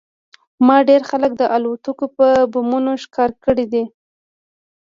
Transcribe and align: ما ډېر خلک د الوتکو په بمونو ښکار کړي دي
ما 0.67 0.77
ډېر 0.89 1.01
خلک 1.09 1.31
د 1.37 1.43
الوتکو 1.55 2.05
په 2.17 2.27
بمونو 2.51 2.91
ښکار 3.03 3.31
کړي 3.43 3.65
دي 3.73 3.83